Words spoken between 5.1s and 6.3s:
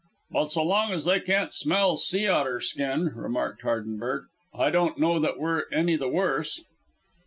that we're any the